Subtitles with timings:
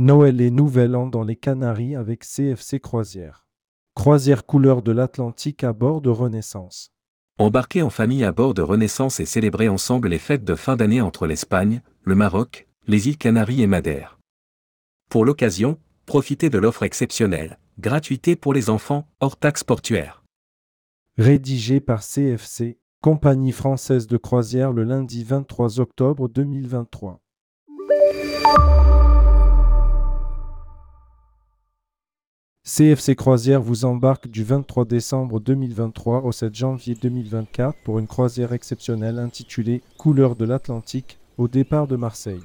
[0.00, 3.48] Noël et Nouvel An dans les Canaries avec CFC Croisière.
[3.96, 6.92] Croisière couleur de l'Atlantique à bord de Renaissance.
[7.36, 11.00] Embarquez en famille à bord de Renaissance et célébrez ensemble les fêtes de fin d'année
[11.00, 14.20] entre l'Espagne, le Maroc, les îles Canaries et Madère.
[15.10, 20.22] Pour l'occasion, profitez de l'offre exceptionnelle, gratuité pour les enfants, hors taxe portuaire.
[21.16, 27.20] Rédigé par CFC, Compagnie française de croisière le lundi 23 octobre 2023.
[32.70, 38.52] CFC Croisière vous embarque du 23 décembre 2023 au 7 janvier 2024 pour une croisière
[38.52, 42.42] exceptionnelle intitulée Couleurs de l'Atlantique au départ de Marseille.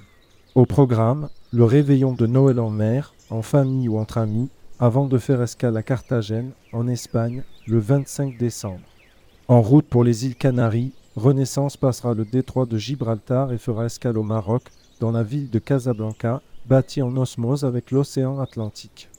[0.56, 4.48] Au programme, le réveillon de Noël en mer, en famille ou entre amis,
[4.80, 8.80] avant de faire escale à Carthagène, en Espagne, le 25 décembre.
[9.50, 14.18] En route pour les îles Canaries, Renaissance passera le détroit de Gibraltar et fera escale
[14.18, 14.64] au Maroc,
[15.02, 19.10] dans la ville de Casablanca, bâtie en osmose avec l'océan Atlantique.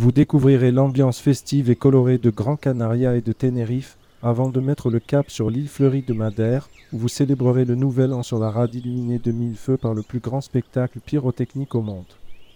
[0.00, 4.88] Vous découvrirez l'ambiance festive et colorée de Gran Canaria et de Tenerife avant de mettre
[4.88, 8.50] le cap sur l'île fleurie de Madère, où vous célébrerez le nouvel an sur la
[8.50, 12.06] rade illuminée de mille feux par le plus grand spectacle pyrotechnique au monde.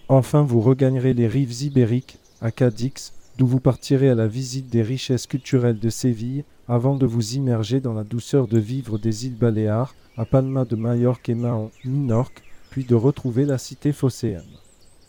[0.08, 4.80] Enfin, vous regagnerez les rives ibériques, à Cadix, d'où vous partirez à la visite des
[4.80, 9.36] richesses culturelles de Séville, avant de vous immerger dans la douceur de vivre des îles
[9.36, 14.40] Baléares, à Palma de Majorque et Mahon, Minorque, puis de retrouver la cité phocéenne.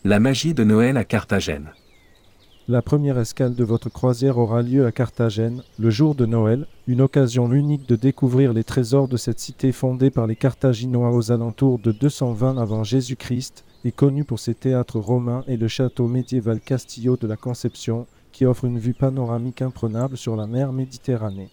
[0.04, 1.70] La magie de Noël à Carthagène.
[2.68, 7.00] La première escale de votre croisière aura lieu à Carthagène, le jour de Noël, une
[7.00, 11.78] occasion unique de découvrir les trésors de cette cité fondée par les Carthaginois aux alentours
[11.78, 17.16] de 220 avant Jésus-Christ et connue pour ses théâtres romains et le château médiéval Castillo
[17.16, 21.50] de la Conception, qui offre une vue panoramique imprenable sur la mer Méditerranée.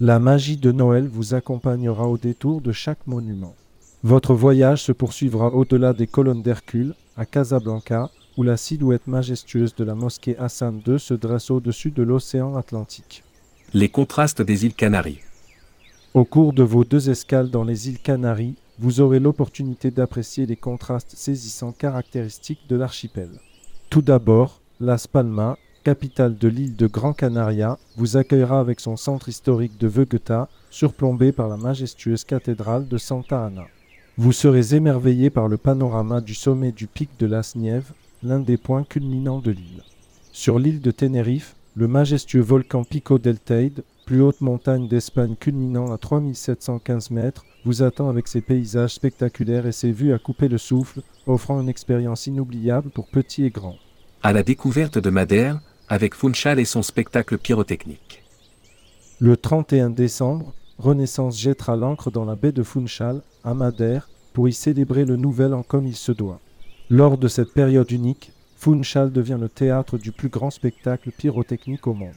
[0.00, 3.54] La magie de Noël vous accompagnera au détour de chaque monument.
[4.02, 9.84] Votre voyage se poursuivra au-delà des colonnes d'Hercule, à Casablanca, où la silhouette majestueuse de
[9.84, 13.24] la mosquée Hassan II se dresse au-dessus de l'océan Atlantique.
[13.72, 15.20] Les contrastes des îles Canaries.
[16.14, 20.56] Au cours de vos deux escales dans les îles Canaries, vous aurez l'opportunité d'apprécier les
[20.56, 23.30] contrastes saisissants caractéristiques de l'archipel.
[23.90, 29.28] Tout d'abord, Las Palmas, capitale de l'île de Gran Canaria, vous accueillera avec son centre
[29.28, 33.66] historique de Vegeta, surplombé par la majestueuse cathédrale de Santa Ana.
[34.18, 37.92] Vous serez émerveillé par le panorama du sommet du pic de Las Nieves,
[38.26, 39.82] l'un des points culminants de l'île.
[40.32, 45.92] Sur l'île de Tenerife, le majestueux volcan Pico del Teide, plus haute montagne d'Espagne culminant
[45.92, 50.58] à 3715 mètres, vous attend avec ses paysages spectaculaires et ses vues à couper le
[50.58, 53.78] souffle, offrant une expérience inoubliable pour petits et grands.
[54.22, 58.22] À la découverte de Madère, avec Funchal et son spectacle pyrotechnique.
[59.20, 64.52] Le 31 décembre, Renaissance jettera l'ancre dans la baie de Funchal, à Madère, pour y
[64.52, 66.40] célébrer le nouvel an comme il se doit.
[66.88, 71.94] Lors de cette période unique, Funchal devient le théâtre du plus grand spectacle pyrotechnique au
[71.94, 72.14] monde.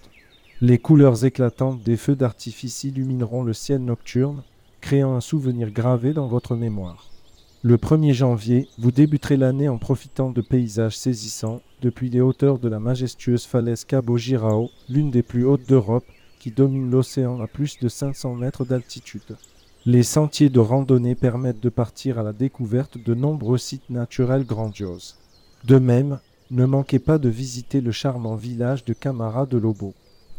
[0.61, 4.43] Les couleurs éclatantes des feux d'artifice illumineront le ciel nocturne,
[4.79, 7.09] créant un souvenir gravé dans votre mémoire.
[7.63, 12.69] Le 1er janvier, vous débuterez l'année en profitant de paysages saisissants depuis les hauteurs de
[12.69, 16.05] la majestueuse falaise Cabo Girao, l'une des plus hautes d'Europe,
[16.39, 19.35] qui domine l'océan à plus de 500 mètres d'altitude.
[19.85, 25.17] Les sentiers de randonnée permettent de partir à la découverte de nombreux sites naturels grandioses.
[25.63, 26.19] De même,
[26.51, 29.93] ne manquez pas de visiter le charmant village de Camara de Lobo.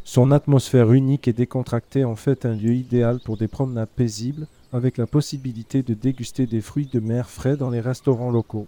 [0.04, 4.98] Son atmosphère unique et décontractée en fait un lieu idéal pour des promenades paisibles, avec
[4.98, 8.66] la possibilité de déguster des fruits de mer frais dans les restaurants locaux.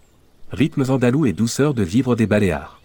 [0.53, 2.81] Rythmes andalous et douceur de vivre des Baléares.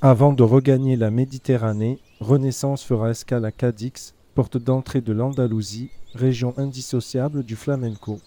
[0.00, 6.54] Avant de regagner la Méditerranée, Renaissance fera escale à Cadix, porte d'entrée de l'Andalousie, région
[6.56, 8.20] indissociable du flamenco.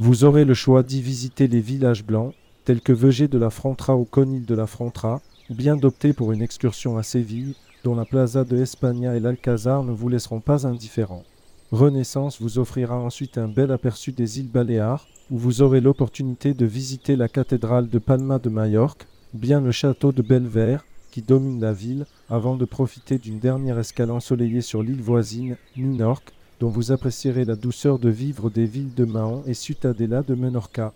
[0.00, 3.96] Vous aurez le choix d'y visiter les villages blancs, tels que Veger de la Frontra
[3.96, 5.20] ou Conil de la Frontra,
[5.50, 7.54] ou bien d'opter pour une excursion à Séville,
[7.84, 11.24] dont la plaza de Espagna et l'Alcazar ne vous laisseront pas indifférents.
[11.72, 16.64] Renaissance vous offrira ensuite un bel aperçu des îles Baléares, où vous aurez l'opportunité de
[16.64, 20.78] visiter la cathédrale de Palma de Majorque, ou bien le château de Belver,
[21.10, 26.32] qui domine la ville, avant de profiter d'une dernière escale ensoleillée sur l'île voisine, Minorque,
[26.60, 30.92] dont vous apprécierez la douceur de vivre des villes de Mahon et Ciutadella de Menorca.